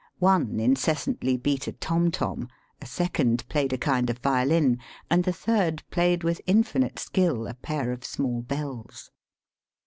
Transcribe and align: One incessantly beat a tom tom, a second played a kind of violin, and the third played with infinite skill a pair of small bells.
One 0.17 0.59
incessantly 0.59 1.37
beat 1.37 1.67
a 1.67 1.73
tom 1.73 2.09
tom, 2.09 2.49
a 2.81 2.87
second 2.87 3.47
played 3.49 3.71
a 3.71 3.77
kind 3.77 4.09
of 4.09 4.17
violin, 4.17 4.79
and 5.11 5.23
the 5.25 5.31
third 5.31 5.83
played 5.91 6.23
with 6.23 6.41
infinite 6.47 6.97
skill 6.97 7.45
a 7.45 7.53
pair 7.53 7.91
of 7.91 8.03
small 8.03 8.41
bells. 8.41 9.11